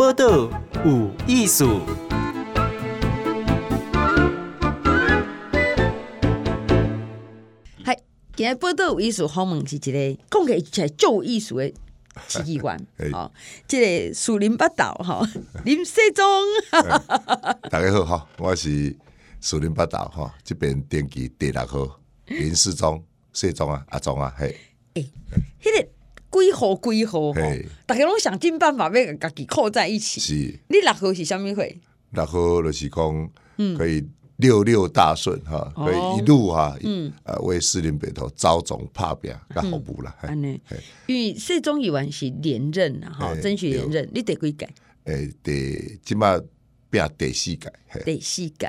[0.00, 0.48] 报道
[0.82, 1.82] 有艺术。
[7.84, 7.94] 嗨，
[8.34, 11.70] 今日报道有艺术，访问是一个讲起来就有艺术的
[12.26, 13.30] 市议员， 哦，
[13.68, 15.20] 即个树林八道哈，
[15.66, 16.24] 林世忠。
[17.70, 18.96] 大家好哈，我是
[19.42, 23.04] 树林八道哈，这边电机第六号林世忠，
[23.34, 24.56] 世忠啊，阿忠啊，嘿。
[24.94, 25.06] 诶，
[25.62, 25.86] 迄个
[26.30, 27.32] 几号几号？
[27.86, 30.20] 大家拢想尽办法要家己扣在一起。
[30.20, 30.34] 是，
[30.68, 31.78] 你六号是虾米会？
[32.10, 33.30] 六号就是讲，
[33.76, 40.16] 可以六六大顺哈，可以一路哈，嗯，呃，为士林北头招总拍拼，较好补啦。
[40.22, 40.60] 安尼，
[41.06, 44.68] 因为四中议员是连任啊，哈，争取连任，你第几届？
[45.04, 46.38] 诶，第即马
[46.90, 47.72] 拼第四届，
[48.04, 48.68] 第四届，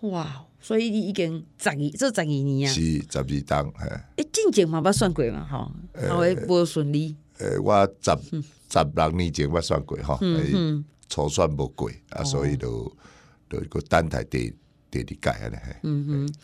[0.00, 0.46] 哇！
[0.60, 3.72] 所以你已经十二这十二年啊，是十二档，
[4.16, 5.72] 诶，进前嘛捌算过嘛，吼，
[6.08, 7.16] 后尾无顺利。
[7.38, 8.10] 诶，我十
[8.70, 10.20] 十六年前捌算过，吼，
[11.08, 12.94] 初选无过，啊，所以就
[13.48, 14.54] 就个单台第
[14.90, 15.56] 第二届安尼。
[15.82, 16.34] 嗯哼，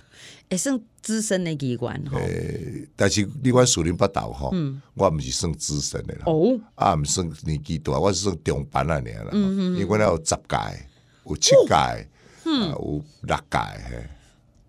[0.50, 2.16] 会算资深的机关吼。
[2.18, 4.50] 诶，但是你讲树林八道吼，
[4.94, 10.88] 我毋是算资深的啦，哦，啊，毋算年纪大，我是算中班啊，尔啦，因为我有十届，
[11.26, 12.08] 有七届。
[12.46, 14.06] 嗯，有六届嘿。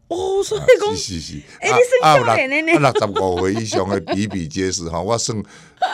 [0.09, 2.79] 哦，所以讲，是是是，哎，你算少年的呢？
[2.79, 5.37] 六十五岁以上的 比比皆是哈，我算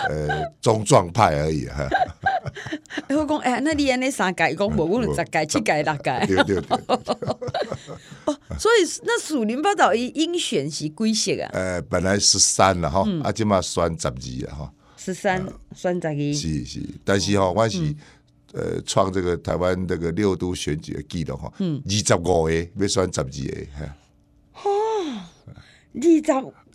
[0.07, 1.89] 呃中壮派而已哈。
[3.09, 6.25] 我讲哎，那你安尼三届，讲无无十届、七届、六届。
[6.27, 6.77] 对 对对。
[8.25, 11.49] 哦，所以那属林八道伊应选是几席啊？
[11.51, 14.13] 呃，本来十三了哈，啊，今嘛选十二
[14.47, 14.71] 了哈。
[14.95, 15.43] 十三
[15.75, 16.13] 选十二。
[16.13, 17.95] 是是，但是哈，我是。
[18.53, 23.57] 呃，创这个台湾这个六都选举的记录哈，二十五个要选十二
[23.97, 24.11] 个，
[24.61, 25.03] 哦，
[25.95, 25.97] 二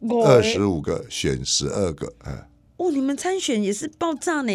[0.03, 2.13] 十五，二十五个选十二个，
[2.79, 4.53] 哦，你们参选也是爆炸呢？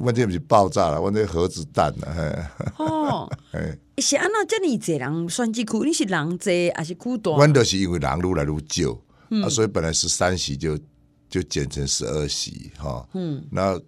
[0.00, 3.30] 问题不是爆炸了，问题核子弹了，哦，
[3.98, 7.36] 是安那叫你这人选举区，你是人多还是区多？
[7.36, 8.98] 阮都是因为人越来越少，
[9.44, 10.78] 啊，所以本来十三席就
[11.28, 13.78] 就减成十二席，哈，嗯，那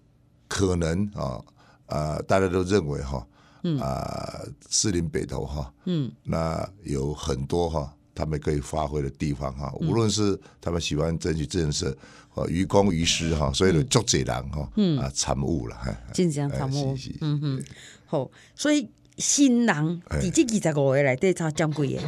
[0.47, 1.41] 可能啊。
[1.87, 3.27] 啊、呃，大家都认为哈，啊、
[3.63, 3.79] 嗯。
[3.79, 11.95] 呃，士林北投哈，嗯，那有很多哈，他们可以发挥的地方哈，无论是他们喜欢争取建设，
[12.33, 14.99] 哦，于公于私哈，所以就足济人哈，嗯。
[14.99, 15.77] 啊，参悟了，
[16.13, 17.63] 真正参悟，嗯哼，
[18.05, 22.01] 好，所以新人第这二十五个来对他讲几个？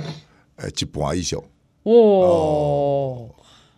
[0.57, 1.41] 呃，一半以上，
[1.83, 3.29] 哦。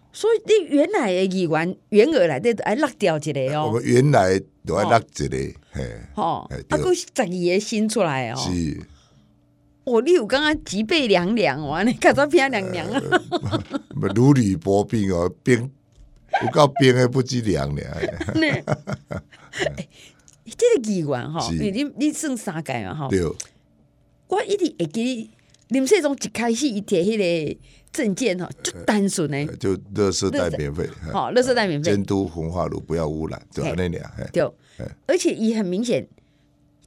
[0.09, 3.67] 哦所以你原来的议员原额来得爱落掉一个哦。
[3.67, 5.37] 我们原来都爱落一个，
[5.71, 5.83] 嘿。
[6.15, 8.35] 哦，啊，佫十二个新出来哦。
[8.35, 8.81] 是。
[9.83, 11.83] 哦，你有刚刚脊背凉凉哇？
[11.83, 13.01] 你看到偏凉凉啊？
[14.15, 15.69] 如履薄冰哦，冰
[16.41, 17.91] 不够冰还不知凉凉。
[17.93, 19.87] 哎，
[20.57, 23.07] 这个议员哈，你你你算三届嘛哈？
[23.09, 23.21] 对。
[24.27, 25.29] 我一直会记，
[25.67, 27.59] 林世忠一开始伊提迄个。
[27.91, 33.73] 证件哈，就单纯呢，就垃圾袋免费，好，垃圾袋免费，监督焚化炉不要污染，对吧？
[33.75, 34.51] 那俩，对，
[35.07, 36.07] 而且也很明显，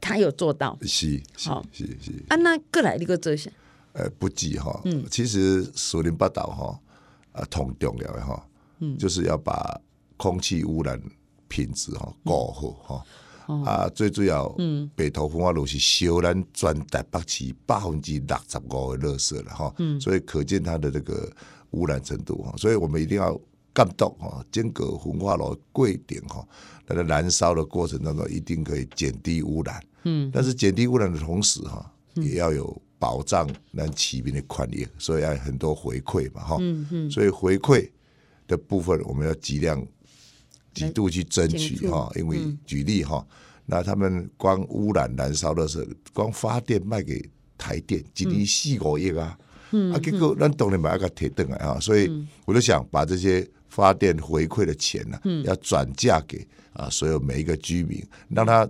[0.00, 2.12] 他有做到，是，好，是是。
[2.28, 3.50] 啊，那过来你个做下，
[3.92, 6.80] 呃，不计哈，嗯，其实树林八岛哈，
[7.32, 8.46] 啊，同重要的哈，
[8.78, 9.80] 嗯，就是要把
[10.16, 11.00] 空气污染
[11.48, 13.04] 品质哈搞好哈。
[13.46, 21.30] 啊，最主要，嗯，北投焚化炉是烧咱全台北市百分之六十五的垃圾了哈，嗯，所以可见它的这个
[21.70, 23.32] 污染程度哈，所以我们一定要
[23.74, 26.46] 监督哈，间隔焚化炉贵点哈，
[26.86, 37.90] 它的燃烧的过程当中一定可以减低污染，嗯，但是减低污染的同时哈，也要有保障咱骑兵的权益，所以要很多回馈嘛哈，嗯嗯，所以回馈
[38.46, 39.84] 的部分我们要尽量。
[40.74, 43.24] 几度去争取哈，因为举例哈，
[43.66, 47.22] 那他们光污染燃烧的时候，光发电卖给
[47.58, 49.38] 台电，一年四五亿啊，
[49.92, 52.10] 啊，结果咱当然买一个铁灯啊，所以
[52.44, 58.68] 我就想把这些发电回馈的钱呢，要转嫁给啊所有每一个居民，让他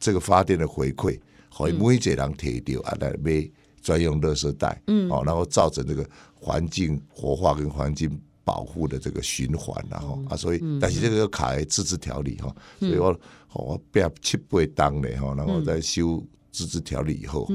[0.00, 1.18] 这个发电的回馈，
[1.56, 3.48] 可以每一个人提掉啊来买
[3.82, 8.20] 专用垃圾袋，嗯，哦，然后造成这个环境活化跟环境。
[8.48, 12.48] 保护的这个循环，然后啊，所以但是这个卡在自治条例哈，
[12.80, 13.20] 所以我
[13.52, 17.46] 我不要七八当的哈，然后再修自治条例以后，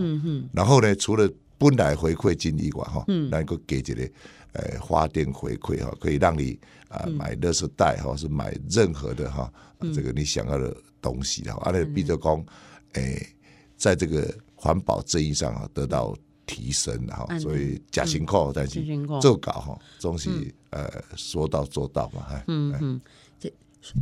[0.54, 4.08] 然后呢，除了本来回馈金以外哈，能够给这个
[4.52, 6.60] 呃发电回馈哈，可以让你
[6.90, 9.52] 啊买垃圾袋哈，是买任何的哈
[9.96, 12.46] 这个你想要的东西的，而且比如讲
[12.94, 13.28] 诶，
[13.76, 16.16] 在这个环保正义上啊得到。
[16.46, 18.82] 提升哈，所以假辛苦，但是
[19.22, 20.30] 做搞哈，总是
[20.72, 23.02] 呃说到做到嘛，嗯嗯，
[23.40, 23.52] 这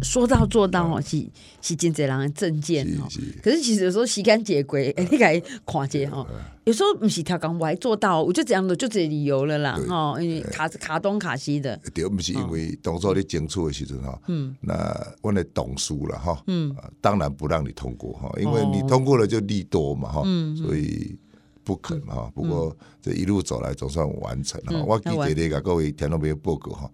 [0.01, 1.25] 说到做到哦，是
[1.61, 3.07] 是真侪人的政见哦。
[3.41, 6.25] 可是其实有时候时间结归，哎，你该看见哈。
[6.63, 10.21] 有时候不是调岗我还做到，我就这样的就这理由了啦哈。
[10.21, 20.23] 因为卡卡东卡西的，对，不是因为当初你争取的时阵哈，嗯，那我的董书了哈，嗯，当然不让你通过哈，因为你通过了就利多嘛哈，
[20.55, 21.17] 所以
[21.71, 22.29] 不肯哈。
[22.35, 24.83] 不过这一路走来总算完成哈。
[24.83, 26.91] 我记得那个各位听众朋友报告哈，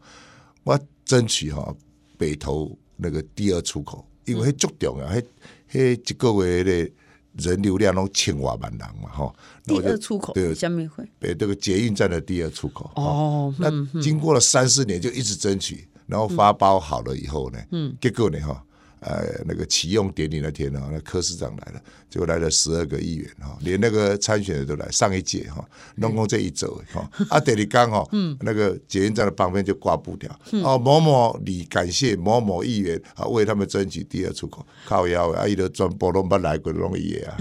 [0.63, 1.75] 我争取哈。
[2.15, 5.23] 北投那个第二出口，因为足重要，迄
[5.71, 6.91] 迄一个月的
[7.33, 9.35] 人流量拢千万万人嘛，哈。
[9.63, 12.91] 第二出口，对，下面会北这个捷运站的第二出口。
[12.95, 13.69] 哦，那
[14.01, 18.63] 经过了三四年，就一直争取，然后发包好了以后呢，嗯，结果呢，哈。
[18.99, 24.87] 呃，那个启用典礼那天呢，那柯市长来了，结果来了十二个议员哈，连那个参选的都来。
[24.89, 25.63] 上一届哈，
[25.97, 28.07] 弄过这一周哈， 啊，第二天哈，
[28.39, 30.31] 那个捷运站的旁边就挂布条，
[30.63, 37.37] 哦，某某你感谢某某议员啊，为他们争取第二出口，靠腰啊，伊都转波龙巴来过容易啊，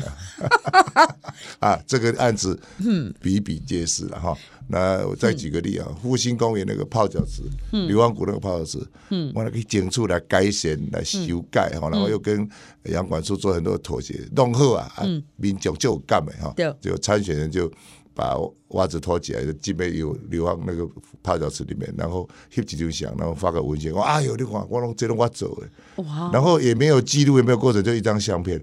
[1.61, 4.37] 啊，这个案子嗯比比皆是了哈。
[4.69, 7.43] 那我再举个例啊，复兴公园那个泡脚池，
[7.87, 9.33] 硫磺谷那个泡脚池，嗯。
[9.35, 12.49] 我那个整出来改善来修改哈，然后又跟
[12.85, 14.91] 杨管处做很多妥协，弄好啊，
[15.37, 17.71] 民众就有干的哈，就参选人就
[18.13, 18.37] 把
[18.71, 20.89] 袜子脱起来，就基本有硫磺那个
[21.23, 26.03] 泡脚池里面，然后翕几张相，然后发个文件，我哎呦，你看我拢这拢我做的，
[26.33, 28.61] 然后也没有记录，也没有过程，就一张相片，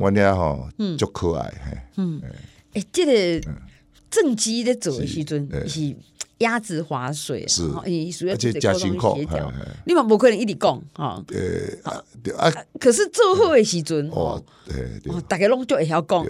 [0.00, 2.18] 我俩哈，就可爱，嗯，
[2.72, 3.04] 哎，这
[3.40, 3.50] 个。
[4.14, 5.96] 正机的走的时阵是
[6.38, 7.62] 鸭子划水，是，
[8.28, 9.18] 而且加辛苦，
[9.86, 11.24] 你嘛不可能一直讲哈。
[11.28, 11.92] 呃，
[12.36, 16.24] 啊，可是做好的时阵，哦，对，大家拢就会晓讲。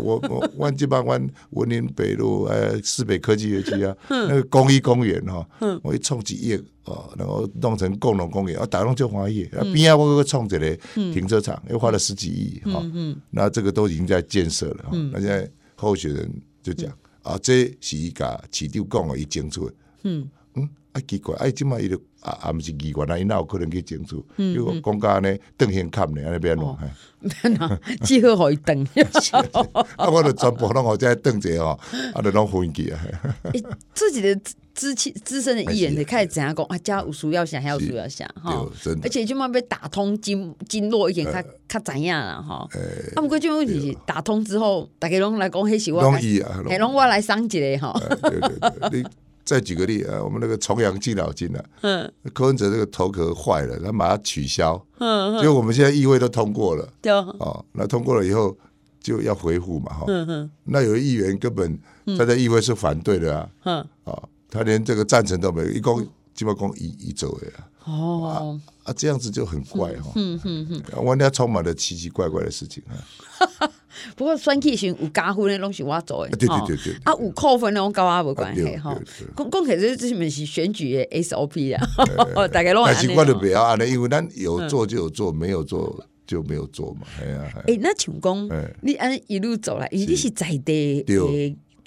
[0.00, 1.20] 我我我这帮我
[1.50, 5.46] 文林北路呃市北科技园区啊，那个公益公园哈，
[5.82, 9.50] 我一创几亿哦，然后弄成共同公园，啊，大家拢就欢喜。
[9.74, 12.82] 边啊我个创一个停车场，又花了十几亿哈，
[13.30, 16.30] 那这个都已经在建设了，那现在候选人
[16.62, 16.90] 就讲。
[17.22, 19.60] 啊，这是伊甲市长讲诶，伊争取。
[20.04, 24.16] 嗯嗯，啊奇怪，啊，即摆伊就啊啊，毋是议员啊，伊哪有可能去争取？
[24.54, 26.76] 如果讲安尼，邓先看呢，安尼变喏，
[28.04, 28.82] 只好互伊邓。
[29.96, 31.78] 啊，我着全部拢互在邓者吼，
[32.14, 33.00] 啊，着拢分去啊。
[33.94, 34.40] 自己的
[34.78, 36.78] 资气资深的艺人，你开始怎样讲啊？
[36.78, 38.64] 加有叔要想，还有叔要想哈。
[39.02, 42.40] 而且就慢被打通经经络一点，他他怎样了？
[42.40, 42.68] 哈。
[43.16, 48.00] 啊，毋过即问题是打通之后，大家拢来讲，迄是我，嘿，拢我来上一个哈。
[48.22, 49.04] 对对对。
[49.48, 58.54] 再举个例啊，我们那个重阳敬老金啊，嗯，柯文哲这个头壳坏了，他把它取消，嗯，结果我们现在议会都通过了，对，哦，那通过了以后
[59.00, 61.78] 就要回复嘛，哈，嗯嗯，那有的议员根本
[62.18, 72.96] 他在议会是反对的啊，嗯，啊，他连这个赞成都没有，一共基本共一一周的啊，哦，啊，这样子就很怪哈，嗯嗯嗯，我家充满了奇奇怪怪的事情啊。
[74.14, 78.96] 不过选举时有加分的拢是我做的，对对对对，啊有扣分的拢跟我无关系哈。
[79.36, 81.84] 讲讲起来这是不是选举的 SOP 啊？
[82.52, 82.98] 大概拢安尼。
[83.08, 87.06] 但是我就不要安尼，因为咱有做就有做，没有做就没有做嘛。
[87.20, 88.48] 哎呀，哎，那请讲，
[88.82, 90.30] 你按一路走来，你是。
[90.30, 91.04] 在地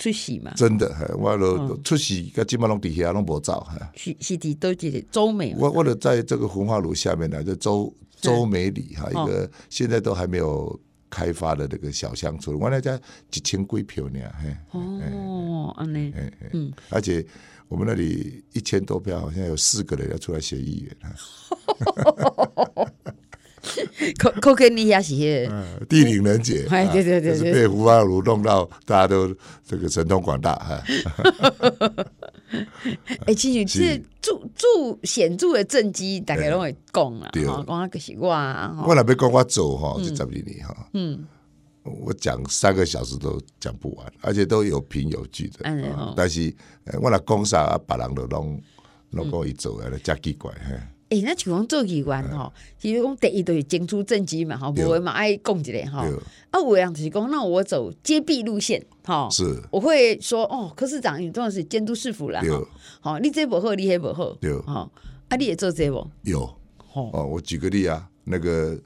[0.02, 0.52] 出席嘛？
[0.56, 3.66] 真的，我都出席，个基本拢底下拢无走。
[3.96, 5.54] 是是的，都是周美。
[5.58, 10.80] 我我在这个焚化炉下面呢，就周周美里哈，一个现在都还没有。
[11.14, 12.98] 开发的那个小乡村，我那家
[13.30, 16.14] 几千几票呢，嘿，哦，安尼，
[16.54, 17.26] 嗯，而且
[17.68, 20.96] 我们那里一千多票，好像有四个人要出来选议员，
[24.18, 25.16] 可可给你也是
[25.88, 29.34] 地灵人杰，哎，对对对，被焚化炉弄到大家都
[29.66, 30.84] 这个神通广大，哈。
[33.26, 34.68] 哎，其实这着着
[35.04, 38.28] 显著的政绩，大家拢会讲啦，讲啊，个是我，
[38.88, 41.26] 我那边讲我做哈，就十二年哈，嗯，
[41.84, 46.54] 我讲三个小时都讲不完，而且都有凭有据的，但是
[47.02, 48.62] 我那讲啥，别人都拢
[49.12, 50.76] 拢讲伊做的，真奇怪，嘿。
[51.12, 56.00] 哎，那就讲做议员吼，其实讲第一就是争取政绩嘛，吼，无嘛爱讲一个吼，
[56.50, 62.42] 啊，有样就是讲，那我走揭弊路线，吼，是，我会说哦，科市长你重要是监督市府啦，
[63.02, 64.90] 好，你这不好，你那不好，对，好，
[65.28, 66.08] 啊，你也做这不？
[66.24, 66.44] 有，
[66.94, 68.80] 哦，我举个例啊，那个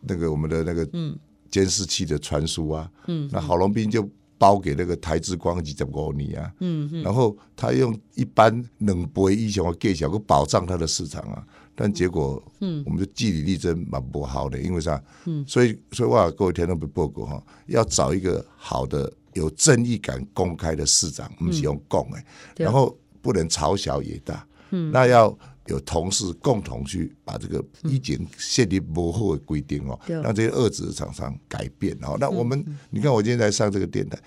[0.00, 1.16] 那个我们的那个嗯。
[1.52, 4.08] 监视器的传输啊，嗯，那郝龙斌就
[4.42, 11.46] 包给那个台之光二十五年啊，嗯嗯，然后他用一般冷倍以上的价钱去保障他的市场啊。
[11.76, 15.00] 但结果，嗯，我们的据理力争蛮不好的，因为啥？
[15.26, 22.18] 嗯，所以，所以我各位听众报告哈，要找一个好的、有正义感、公开的市长，不是用供的，
[22.64, 32.16] 然后不能朝小也大，嗯，那要有同事共同去把这个已经设立模糊的规定哦，让这些恶质的厂商改变哦。
[32.18, 34.18] 那我们你看，我今天在上这个电台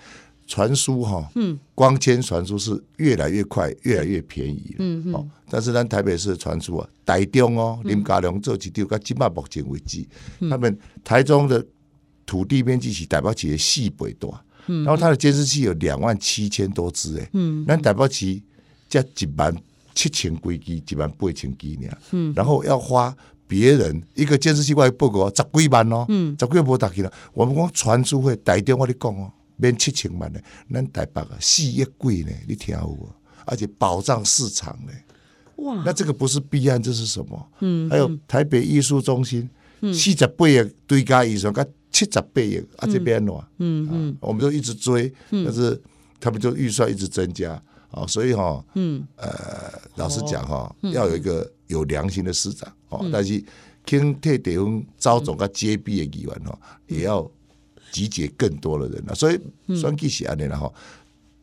[0.46, 5.30] 传输哈，嗯，光纤传输是越来越快，越来越便宜，嗯嗯。
[5.50, 10.06] 但是咱台北市的传输啊，台中哦，林家龙这几条，到今嘛目前为止，
[10.48, 11.64] 他们台中的
[12.24, 18.40] 土地面积是台北市的四倍多，然后它的监视器有两万七千多只，哎，嗯，那台北市
[18.88, 19.54] 加一万。
[19.96, 21.88] 七千几机，一万八千机呢。
[22.12, 23.16] 嗯，然后要花
[23.48, 27.10] 别人一个监视器外报告十几万哦，嗯，十几万不打去了。
[27.32, 30.38] 我们讲传输费，台中我跟你讲哦，免七千万呢，
[30.70, 33.08] 咱台北啊四亿贵呢，你听好啊，
[33.46, 34.92] 而且保障市场呢。
[35.56, 37.48] 哇，那这个不是弊案，这是什么？
[37.60, 39.48] 嗯，还有台北艺术中心，
[39.80, 45.80] 四十八亿对家预算，跟七十八亿啊这边喏，嗯嗯，我们就一直追，但是
[46.20, 47.62] 他们就预算一直增加。
[47.96, 53.42] 哦，所以哈，嗯，呃，老实讲哈，要有一个有良心的市长哦，但是
[53.86, 57.28] 听替地方招总个接臂的议员哈，也要
[57.90, 59.14] 集结更多的人了。
[59.14, 59.40] 所以
[59.74, 60.70] 选举是安尼了哈，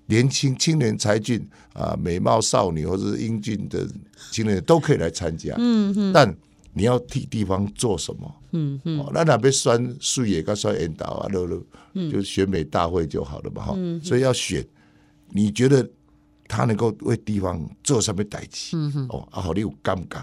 [0.06, 1.44] 年轻青年才俊
[1.74, 3.88] 啊，美貌少女或者是英俊的
[4.32, 5.56] 青年都可以来参加。
[5.58, 6.32] 嗯嗯，但
[6.74, 8.36] 你要替地方做什么？
[8.52, 11.66] 嗯嗯，那哪边选树叶跟选引导啊，都都，
[12.12, 13.76] 就选美大会就好了嘛哈。
[14.04, 14.64] 所以要选，
[15.30, 15.90] 你觉得？
[16.48, 18.76] 他能够为地方做什么代志？
[18.78, 20.18] 嗯哼，哦，啊，好，你有感觉，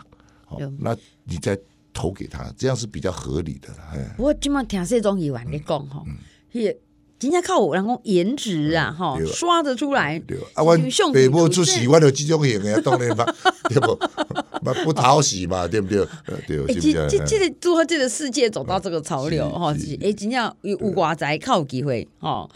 [0.48, 1.58] 哦，那你再
[1.92, 3.68] 投给他，这样是比较合理的。
[3.92, 6.04] 哎，不过今麦听这种议员你讲吼，
[6.52, 6.76] 也
[7.18, 10.18] 真正靠人讲颜值啊，哈，刷得出来。
[10.20, 10.78] 对啊，我
[11.12, 13.24] 北部出喜欢的这种型的，当然嘛，
[13.68, 13.98] 对不？
[14.84, 16.06] 不讨喜嘛，对不对？
[16.46, 22.48] 对，哎，这这这个做这个世界走到这个潮流哈，哎，真正有有外在靠机会哈。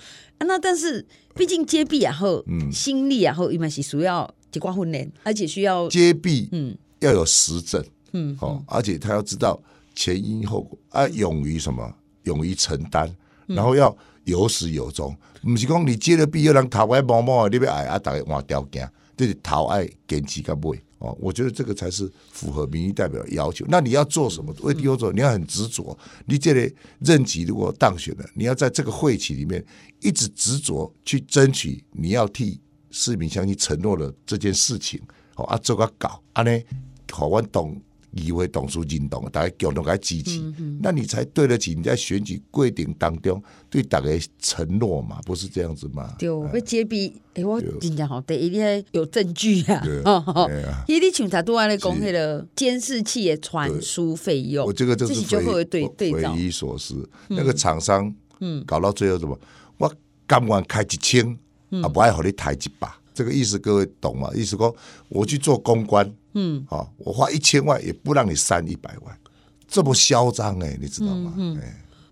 [0.44, 1.06] 那但是。
[1.36, 9.60] 毕竟接臂啊，后心力啊，后一般是需要结挂训练，而且需要接臂，嗯，要有实证，嗯，哦，而且他要知道
[9.96, 13.12] 前因后果啊，勇于什么，勇于承担，
[13.46, 20.80] 然后要有始有终，不是讲你接了臂，有人头爱摸摸，你要爱啊，大家换条件，就是头爱坚持到尾。
[21.04, 23.64] 哦，我觉得这个才是符合民意代表的要求。
[23.68, 24.54] 那你要做什么？
[24.62, 25.96] 为第二做，你要很执着。
[26.24, 29.62] 你这里任期如果当选了，你要在这个会期里面
[30.00, 32.58] 一直执着去争取，你要替
[32.90, 35.00] 市民相信承诺的这件事情，
[35.36, 36.50] 哦啊，做个搞，啊呢，
[37.12, 37.78] 好我懂。
[38.14, 40.40] 议会董事认同，大家共同来支持，
[40.80, 45.20] 那你才对得起你在选举规定当中对大家承诺嘛？
[45.24, 46.14] 不是这样子吗？
[46.18, 49.82] 对，要揭弊，哎，我真正好，第一你有证据啊！
[50.86, 57.08] 伊 你像他都安尼讲迄个监视器的传输费用，我这个就是匪匪夷所思。
[57.28, 59.38] 那个厂商，嗯，搞到最后什么？
[59.78, 59.92] 我
[60.26, 61.36] 甘愿开一千，
[61.82, 64.28] 啊，不爱和你抬一百，这个意思各位懂吗？
[64.34, 64.74] 意思说，
[65.08, 66.12] 我去做公关。
[66.36, 69.16] 嗯，啊，我花一千万也不让你删一百万，
[69.68, 71.32] 这么嚣张哎，你知道吗？
[71.36, 71.56] 嗯，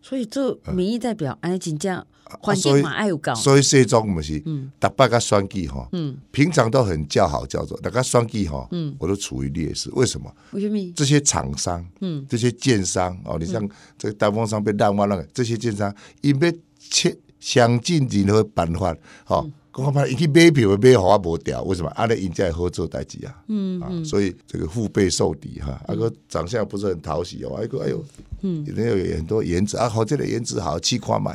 [0.00, 2.06] 所以这民意代表哎，真正
[2.40, 10.32] 环境嘛爱有搞，所以这种不是，嗯，大家个选举哈，嗯，平常都很叫好叫做，大家选举哈，嗯，我都处于劣势，为什么？
[10.52, 10.78] 为什么？
[10.94, 13.68] 这些厂商，嗯，这些建商哦，你像
[13.98, 19.44] 这个单峰商被烂挖了，这些建商因为切想尽任何办法，哈。
[19.74, 21.88] 讲看嘛，伊去买票买好啊无掉，为什么？
[21.94, 28.04] 阿咧人家好做代志啊，嗯，啊，所以这个腹背受敌哈，阿哥长相不是很讨喜哦，阿哥哎呦，
[28.42, 31.30] 嗯，人家有很多颜值啊，好这个颜值好，气夸买，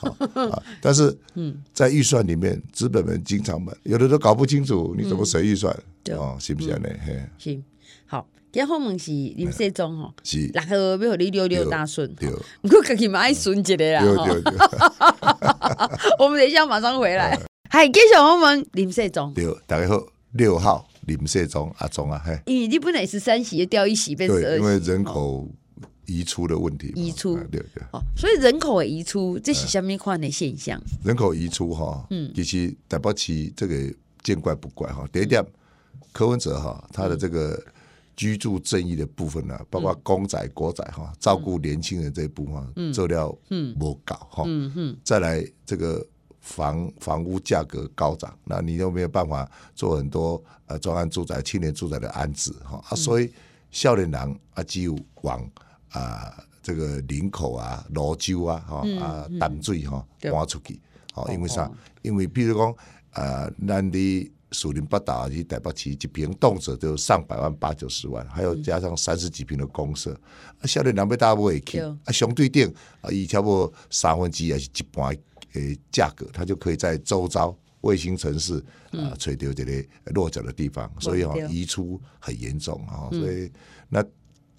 [0.00, 5.76] 啊，但是嗯，在预算里面，资本们经常买，有的都搞不清楚你怎么设预算，
[6.12, 6.88] 哦，是不是呢？
[7.04, 7.62] 嘿，行，
[8.06, 12.10] 好，第二号门是林世忠吼，是，然后要和你六六大顺，
[12.62, 14.02] 不过自己蛮爱顺一个啦，
[16.18, 17.38] 我们等一下马上回来。
[17.74, 19.32] 嗨，继续我们林世忠。
[19.32, 22.38] 对，大家好，六号林世忠阿忠啊，嘿。
[22.44, 25.48] 咦你本来是三席掉一席变十二席，因为人口
[26.04, 26.92] 移出的问题。
[26.94, 27.82] 移出，对对。
[27.94, 30.78] 哦，所以人口移出，这是什么款的现象？
[31.02, 33.74] 人口移出哈，嗯，其实台北市这个
[34.22, 35.08] 见怪不怪哈。
[35.10, 35.42] 第一点，
[36.12, 37.58] 柯文哲哈，他的这个
[38.14, 46.06] 居住正义的部分呢，包括公仔、国仔哈，照顾年轻人这一部分，做料嗯不搞哈，嗯嗯，再来这个。
[46.42, 53.32] 房房屋价格高涨，那你又没有办法做很多呃专案住宅、青年住宅的安置哈啊，所以
[53.70, 55.48] 少年人啊只有往
[55.90, 60.80] 啊这个林口啊、泸州啊、哈啊淡水哈搬出去，
[61.14, 61.70] 哦，因为啥？
[62.02, 62.74] 因为比如讲
[63.12, 70.12] 啊，咱的士林八岛以及台北市一平动辄就上百万、八九十万，还有加上三十几平的公社，
[70.60, 75.16] 啊，少年人要大不会去啊，相对定啊，以差不多三分之一还是一半。
[75.54, 83.50] 诶，价格它就可以在周遭卫星城市啊，垂掉这个落脚的地方，所以哈移出很严重啊，所以
[83.88, 84.04] 那。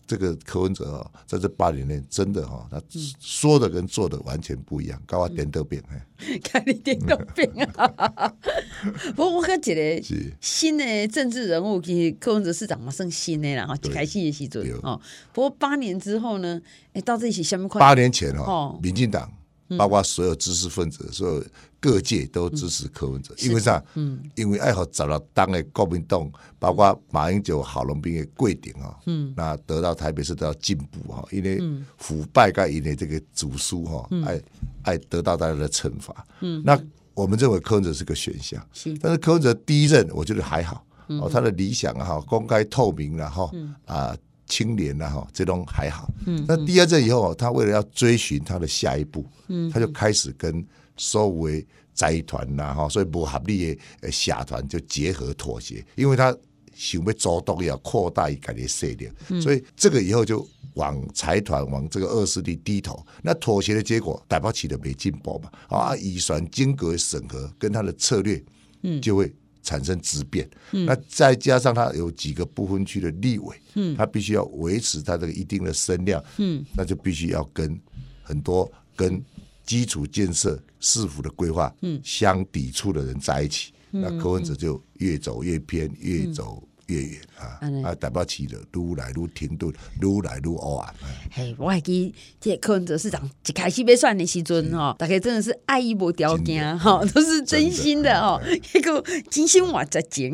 [0.05, 2.81] 这个柯文哲啊，在这八年内真的哈，他
[3.19, 8.33] 说的跟做的完全不一样，搞我点都变哎，看你点都变啊！
[9.15, 15.00] 不过我感觉是新的政治人物，其实柯文哲市长嘛算新的啦哈，开始的时阵哦。
[15.31, 16.62] 不过八年之后呢，
[16.93, 17.79] 哎，到这一起下面快？
[17.79, 19.31] 八年前哦，民进党。
[19.77, 21.44] 包括所有知识分子，所有
[21.80, 23.84] 各界都支持柯文哲，因为啥？
[23.96, 31.62] 嗯，因为爱好找到当的国民党，包括马英九、郝龙斌的贵顶啊，嗯，那得到台北市得到进步哈，因为
[31.98, 34.42] 腐败跟因为这个主书哈，爱
[34.84, 36.80] 爱得到大家的惩罚，嗯，那
[37.13, 43.51] 我们认为柯文哲是个选项，是，但是柯文哲第一任我觉得还好，哦，他的理想哈，公开透明然后
[43.86, 44.15] 啊。
[44.53, 46.07] 青年呐，哈，这种还好。
[46.27, 50.63] 嗯，那第二阵以后，他为了要追寻他的下一步，嗯，他就开始跟
[50.95, 56.36] 所谓财团呐，哈，所以不合理的社团就结合妥协，因为他
[56.75, 59.10] 想要主动要扩大一改的势力，
[59.41, 63.03] 所以这个以后就往财团往这个恶势力低头。
[63.24, 68.39] 那妥协的结果，台北起的没进步嘛，啊，预算经过审核跟他的策略，
[68.83, 69.33] 嗯，就会。
[69.63, 77.79] 产生质变，嗯、那再加上他有几个不分区的立委，嗯、他必须要维持他这个一定的声量，嗯、那就必须要跟
[78.22, 79.24] 很多跟
[79.65, 86.62] 基础建设市府的规划相抵触的人在一起，嗯、那柯文哲就越走越偏，越走。
[86.88, 87.60] 越远啊！
[87.84, 89.72] 啊，台北市的愈来愈停顿，
[90.02, 90.96] 愈来愈黑暗。
[91.32, 98.42] 嘿，我还记得柯文哲市长一开始被选的时阵吼，大概真的是爱意无条件哈，都是真心的哦，
[98.74, 100.25] 一个真心话在讲。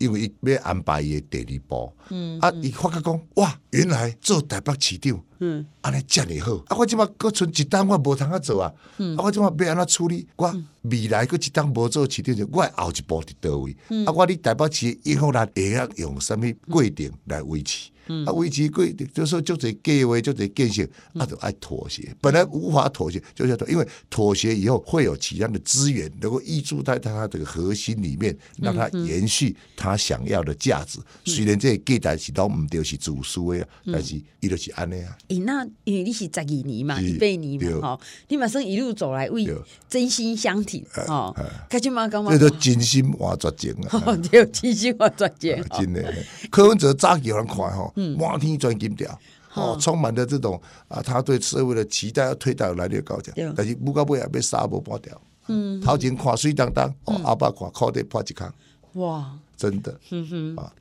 [0.00, 8.72] 因为伊要安排伊的第二步，嗯，啊，伊发觉讲哇，原来做台北市长，嗯，安尼遮尔好，啊，我即马搁剩一单我无通啊做啊，
[9.16, 10.26] 啊，我即马要安怎处理？
[10.36, 13.76] 我未来搁一单无做市长，我后一步伫倒位？
[13.88, 17.90] 嗯啊，我伫台北市以后来，会晓用啥物规定来维持？
[18.26, 20.82] 啊，维持规就是说就得计划就得建设，
[21.14, 22.14] 啊，就爱妥协。
[22.20, 30.98] 本来无法妥协，就叫做因为妥协以后会有其他的资源能够依注在他这个核心里面，让他延续他想要的价值。
[31.24, 35.16] 虽然这个计台是都唔对，是自私的，但是伊就是安尼啊。
[35.28, 39.48] 诶，那因为你是十二年嘛，一八年嘛，吼，你马上一路走来为
[39.88, 41.34] 真心相挺，吼，
[41.68, 42.08] 开心吗？
[42.08, 42.32] 干嘛？
[42.32, 44.16] 这都真心话绝情啊！
[44.30, 45.64] 对，真心话绝情。
[45.78, 46.14] 真的，
[46.50, 47.92] 柯文哲早有人看吼。
[48.18, 49.20] 满天钻金条，
[49.54, 53.52] 哦，充满了这种啊，他对社会的期待要推到来的高强，对。
[53.56, 58.52] 但是不到尾也被杀无半条，嗯，头前看水当当，哦，阿爸看靠地破一坑，
[58.94, 60.72] 哇，真的，嗯哼，啊，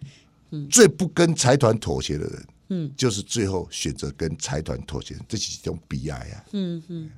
[0.51, 7.10] 嗯，最不跟财团妥协的人，嗯，就是最后选择跟财团妥协，这是一种悲哀啊，嗯哼，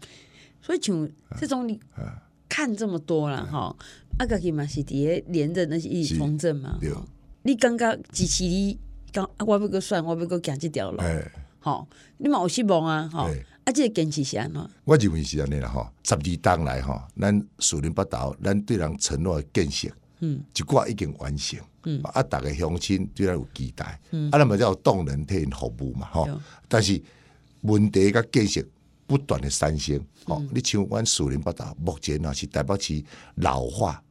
[0.62, 1.80] 所以像这种你
[2.48, 3.76] 看这么多了哈，
[4.20, 6.78] 阿个嘛是底下连着那些一从政嘛，
[7.44, 8.78] 你刚刚支持你。
[9.12, 11.02] 刚我要个选，我要个行这条路，
[11.60, 13.30] 吼，你嘛有希望啊，吼，
[13.66, 14.70] 啊，这个坚持是安怎？
[14.84, 19.88] 我认为是安尼啦，吼，十二当来吼，咱树林八岛，咱对人承诺的建设，
[20.22, 26.28] 嗯，一寡已经完成，嗯，啊，大家乡亲对咱有期待，嗯，啊，那么叫动能替因服务嘛，哈，
[26.68, 27.00] 但是
[27.62, 28.64] 问题甲建设
[29.06, 33.04] 不断的产生，哦，你像阮树林北岛，目前啊是台北市
[33.36, 34.02] 老化。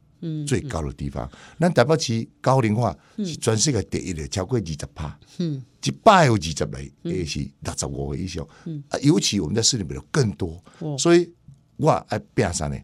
[0.45, 1.29] 最高的地方，
[1.59, 8.45] 咱台北市高龄化是全世界第一的，超过二十趴，嗯，一百有二十个，也是六十五个以上，
[8.89, 10.63] 啊，尤其我们在市里面有更多，
[10.97, 11.31] 所以
[11.77, 12.77] 我爱变啥呢？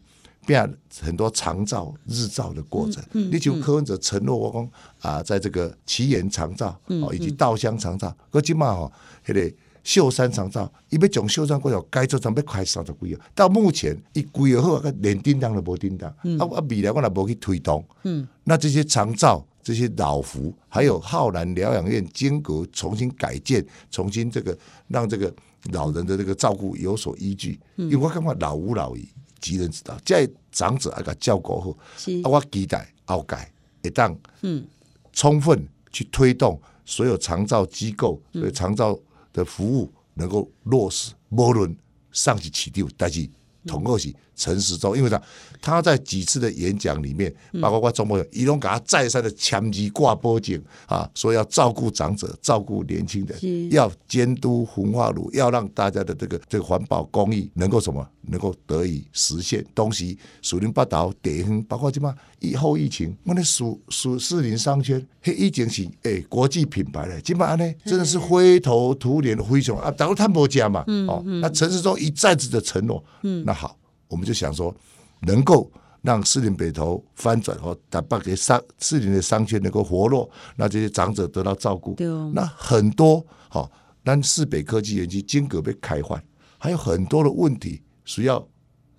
[0.46, 3.04] 变很多长照、日照的过程。
[3.12, 4.70] 你就柯文哲承诺我讲
[5.12, 8.92] 啊，在这个奇岩长照哦，以及稻香长照，搁即嘛吼，
[9.26, 9.56] 迄个。
[9.88, 13.20] 秀山长照，伊要从秀山过来改造，准备开三十几个。
[13.34, 16.10] 到目前，伊规划好，连叮当都无叮当。
[16.10, 17.82] 啊啊，未来我也无去推动。
[18.02, 24.54] 嗯，那这些长照、这些老福，还有浩南疗养院间隔重新改建，重新这个
[24.88, 25.34] 让这个
[25.72, 27.58] 老人的这个照顾有所依据。
[27.76, 29.08] 因为我感觉老吾老矣，
[29.40, 31.74] 及人之道，在长者啊个照顾好。
[31.96, 34.66] 是啊，我期待后改一旦嗯，
[35.14, 38.94] 充分去推动所有长照机构，所以长照。
[39.38, 41.76] 的服务能够落实，无论
[42.10, 43.30] 上级起调，但是
[43.64, 45.20] 同样是陈时中，因为他
[45.60, 59.64] 他在几次的演讲里面，包括我中部，伊拢给他再三的强击挂脖颈啊，说要照顾长者，照顾年轻人，要监督焚化炉，要让大家的这个这个环保公益能够什么，能够得以实现。
[59.74, 73.77] 东西树林八岛地方，包括什么以后疫情，我那树树士林商圈，嘿已经是诶、欸、国际品牌了，基本上呢真的是灰头土脸灰熊啊，假如他没家嘛，哦，那陈时中一再次的承诺，嗯，那好。
[74.08, 74.74] 我们就想说，
[75.20, 75.70] 能够
[76.02, 81.96] 让士林北投翻转，和，打把给商士林的商圈能够活络，让这些长者得到照顾。
[82.34, 83.70] 那很多好，
[84.02, 86.22] 让市北科技园区金阁被开发，
[86.58, 88.48] 还有很多的问题需要。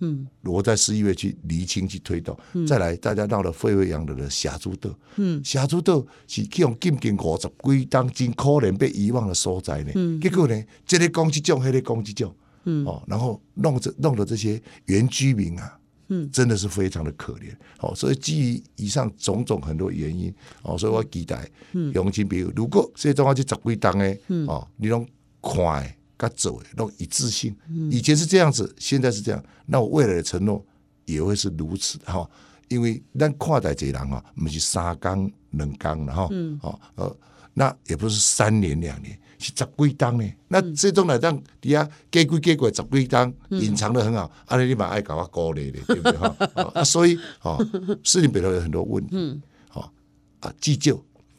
[0.02, 25.06] 嗯，我在十一月去厘清去推动，嗯、再来大家闹得沸沸扬扬的霞珠岛，嗯，霞珠岛是去用禁禁五十几当真可怜被遗忘的所在呢，嗯，结果呢，这里讲这种，那里讲这种，嗯，哦，然后弄着弄得这些原居民啊，嗯，真的是非常的可怜，哦，所以基于以上种种很多原因，哦，所以我期待，嗯，乡亲朋友，如果这种话去十几当呢，嗯，哦，你拢
[25.40, 25.96] 快。
[26.22, 27.56] 他走那种一致性，
[27.90, 29.42] 以前是这样子，现在是这样。
[29.64, 30.62] 那我未来的承诺
[31.06, 32.28] 也会是如此哈，
[32.68, 36.28] 因为咱看待这人啊，不是三缸两缸的哈，
[36.60, 37.16] 哦呃，
[37.54, 40.32] 那也不是三年两年，是十几档呢。
[40.48, 44.30] 那这种来讲，底下给归给归十几档，隐藏的很好。
[44.46, 46.36] 阿你嘛爱搞我高嘞的，对不对哈？
[46.74, 47.58] 啊，所以啊，
[48.04, 49.92] 士林北头有很多问题，好
[50.40, 50.96] 啊，急救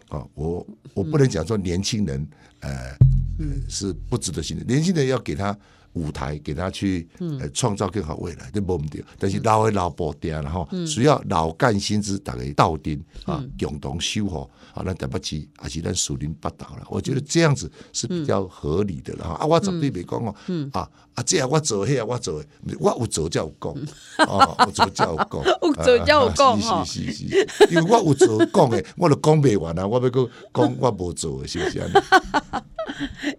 [0.09, 2.27] 啊，我我不能讲说年轻人
[2.59, 2.69] 呃。
[3.67, 4.67] 是不值得信任。
[4.67, 5.57] 年轻人要给他
[5.93, 7.07] 舞台，给他去
[7.39, 9.03] 呃创造更好未来，这没问题。
[9.19, 16.83] 但是老的老保定，然后需要老干新枝，大家斗阵啊，共同修好啊，那对不起，还是咱树林八岛了。
[16.89, 19.33] 我觉得这样子是比较合理的了哈。
[19.35, 20.35] 啊，我绝对没讲哦，
[20.71, 22.41] 啊啊，这样我做，那样我做，
[22.79, 23.71] 我有做才有讲，
[24.27, 31.81] 哦， 有做才有讲，有做才有讲，是是是，因为我有做讲的，我都讲不完啊，我要讲讲我无做的，是不是？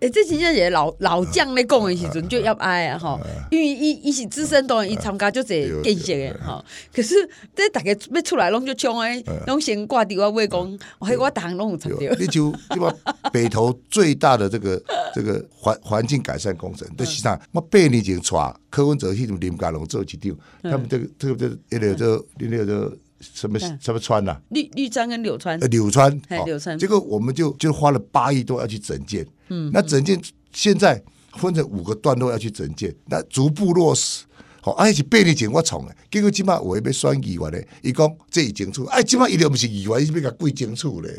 [0.01, 6.65] 哎， 这真正是老老将咧讲的时阵就要爱啊吼，因为伊伊是资深党员，伊参加就这见识的吼。
[6.95, 7.15] 可是
[7.55, 11.99] 这大家要出来拢就冲诶，拢先挂电话话讲，我我逐项拢有参到。
[12.19, 12.95] 你就对吧？
[13.33, 14.83] 北投最大的这个
[15.15, 17.41] 这个环环境改善工程，都是啥？
[17.53, 24.37] 我八年前带柯文哲去林佳龙做一场，他们这个这个这那个这那个这什么什么川呐？
[24.51, 25.59] 绿绿川跟柳川。
[25.61, 26.79] 柳川，柳川。
[26.79, 29.27] 结果我们就就花了八亿多要去整建。
[29.53, 30.19] 嗯，那整件
[30.53, 31.03] 现在
[31.35, 34.25] 分成五个段落要去整件，那逐步落实。
[34.65, 41.13] 好，哎，是八年前我从的，结果今晚我要选议员咧，伊讲这已经出，哎，今晚伊就不是议员，伊是要甲贵清楚咧。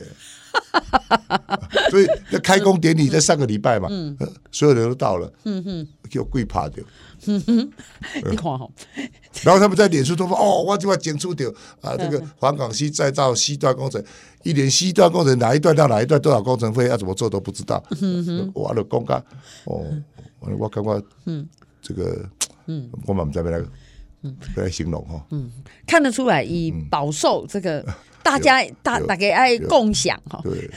[1.90, 4.16] 所以那开工典礼在上个礼拜嘛，嗯，
[4.52, 6.84] 所有人都到了，嗯哼，叫鬼怕掉。
[7.26, 7.72] 嗯哼，
[8.30, 8.68] 你看哈，
[9.44, 11.50] 然后他们在脸书都说，哦，我今麦检出掉
[11.82, 14.04] 啊，这个黄港西再造西段工程。
[14.44, 17.82] 一连西段工程哪一段到哪一段多少工程费要怎么做都不知道，
[18.54, 19.16] 我的公告
[19.66, 19.86] 哦，
[20.60, 21.48] 我刚刚嗯，
[21.82, 22.30] 这个
[22.66, 23.66] 嗯，我们这边来
[24.24, 24.36] 嗯。
[24.56, 25.50] 来形容哈，嗯，
[25.88, 27.86] 看得出来以饱受这个
[28.24, 30.70] 大家大大家爱共享哈，对，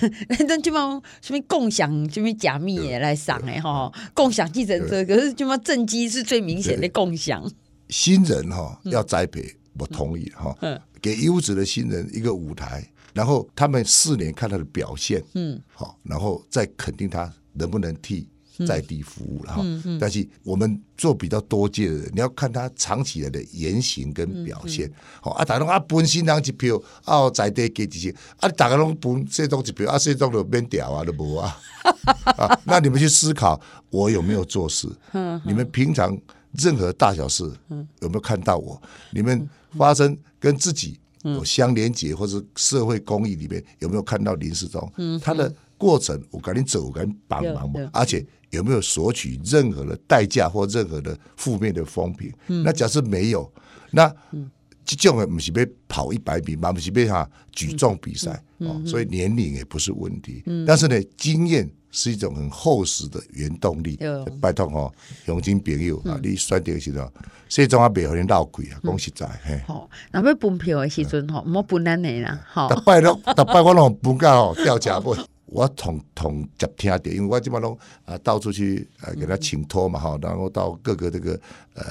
[0.46, 7.48] 那就么什么共享什么加密也来上哎哈，共享计程车，可是就么正机是最明显的共享，
[7.88, 10.54] 新人哈要栽培，我同意哈，
[11.00, 12.84] 给优质的新人一个舞台。
[13.14, 18.28] 然后他们四年看他的表现，嗯，好，然后再肯定他能不能替
[18.64, 19.64] 在地服务了哈。
[20.00, 24.88] 但是我们做比较多届的人，你要看他长期来的言行跟表现。
[25.20, 31.58] 好、嗯嗯、啊，大家啊，分新人一票啊，在地给几些啊，大家拢分这种一票啊，这种就免掉啊，都无啊。
[32.38, 34.88] 啊，那你们去思考，我有没有做事？
[35.12, 36.16] 嗯，你们平常
[36.52, 37.44] 任何大小事，
[38.00, 38.80] 有没有看到我？
[39.10, 40.98] 你们发生跟自己。
[41.22, 44.92] 有相连接或者社会公益里面有没有看到林世忠？
[44.96, 47.90] 嗯，他的过程我赶紧走，我赶紧帮忙嘛。
[47.92, 52.32] 而且有没有索取任何的代价或任何的负面的风评？
[52.48, 53.50] 嗯，那假设没有，
[53.90, 54.12] 那
[54.84, 60.42] 这种的不是被跑一百米嘛，不是被哈举重比赛哦，所以年龄也不是问题。
[60.46, 61.70] 嗯，但是呢，经验。
[61.92, 63.98] 是一种很厚实的原动力。
[64.38, 64.92] 拜托哦，
[65.24, 67.10] 乡亲朋友啊，你选择时候，
[67.48, 69.58] 西装啊，别和你闹鬼啊，讲实在嘿。
[69.66, 72.38] 好，那要分票的时阵吼，唔好分咱的啦。
[72.46, 75.16] 好，逐摆拢，逐摆我拢分假吼掉价本。
[75.46, 81.40] 我同同接听到，因为我即摆拢啊到处去啊给他请托嘛哈，然后到各个这个
[81.74, 81.84] 呃。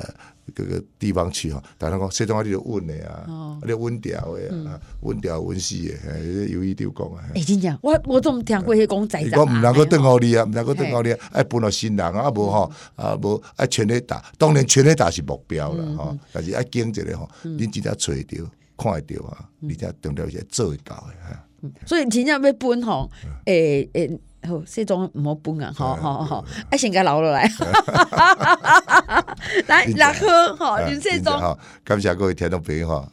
[0.54, 7.26] 各个地方去哈，但系讲西装啊，你就稳的啊，你稳调的啊，稳调稳死的，有意丢讲啊。
[7.34, 9.42] 哎，真正，我我总听过迄讲在场啊。
[9.42, 18.46] 我唔能够等候你啊，唔能够等候你啊，爱分到新人啊，无吼啊，无爱全力打，当然全力打是目标啦，吼，但是爱经一个吼，你只要找得到，
[18.78, 21.45] 看得到啊，你只要重要是做会到的哈。
[21.86, 23.10] 所以真正要分吼，
[23.46, 24.20] 诶诶。
[24.48, 25.74] 好，这种唔好分啊！
[25.76, 27.50] 好好好，啊先甲留落来，
[29.66, 31.34] 来来喝哈，林世忠。
[31.34, 33.10] 好，感谢各位听众朋友哈。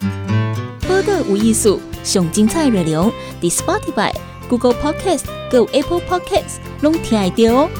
[0.87, 4.13] 播客无艺术，上精彩内容，The Spotify、
[4.47, 7.71] Google Podcast、Go Apple Podcasts，拢听得到哦。